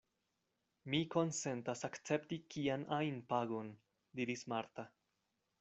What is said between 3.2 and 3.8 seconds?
pagon,